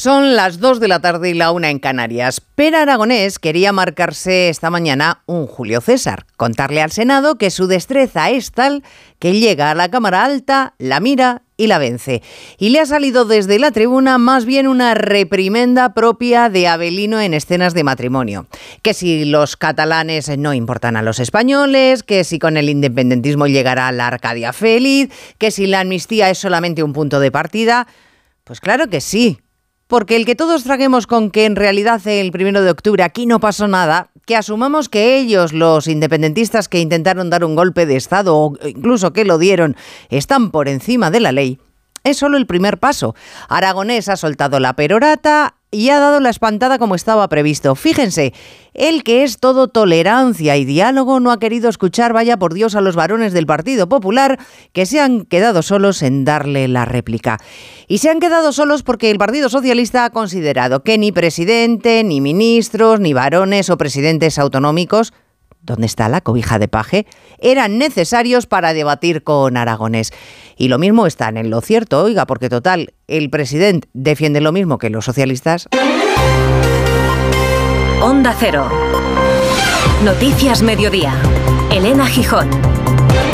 [0.00, 2.40] Son las 2 de la tarde y la una en Canarias.
[2.40, 8.30] Pera Aragonés quería marcarse esta mañana un Julio César, contarle al Senado que su destreza
[8.30, 8.84] es tal
[9.18, 12.22] que llega a la Cámara Alta, la mira y la vence.
[12.58, 17.34] Y le ha salido desde la tribuna más bien una reprimenda propia de Abelino en
[17.34, 18.46] escenas de matrimonio.
[18.82, 23.90] Que si los catalanes no importan a los españoles, que si con el independentismo llegará
[23.90, 27.88] la Arcadia feliz, que si la amnistía es solamente un punto de partida.
[28.44, 29.40] Pues claro que sí,
[29.88, 33.40] porque el que todos traguemos con que en realidad el primero de octubre aquí no
[33.40, 38.36] pasó nada, que asumamos que ellos, los independentistas que intentaron dar un golpe de Estado
[38.36, 39.74] o incluso que lo dieron,
[40.10, 41.58] están por encima de la ley,
[42.10, 43.14] es solo el primer paso.
[43.48, 47.74] Aragonés ha soltado la perorata, y ha dado la espantada como estaba previsto.
[47.74, 48.32] Fíjense,
[48.72, 52.80] el que es todo tolerancia y diálogo no ha querido escuchar, vaya por Dios, a
[52.80, 54.38] los varones del Partido Popular
[54.72, 57.38] que se han quedado solos en darle la réplica.
[57.86, 62.20] Y se han quedado solos porque el Partido Socialista ha considerado que ni presidente, ni
[62.20, 65.12] ministros, ni varones o presidentes autonómicos
[65.68, 67.06] ¿dónde está la cobija de paje?
[67.38, 70.12] Eran necesarios para debatir con Aragonés.
[70.56, 74.78] Y lo mismo están en lo cierto, oiga, porque total, el presidente defiende lo mismo
[74.78, 75.68] que los socialistas.
[78.02, 78.68] Onda Cero.
[80.04, 81.14] Noticias Mediodía.
[81.70, 82.48] Elena Gijón.